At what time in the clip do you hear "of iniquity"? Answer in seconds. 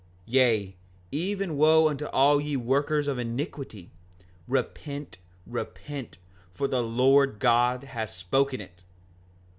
3.07-3.91